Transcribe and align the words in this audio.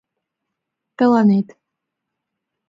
Тыланет... 0.97 1.47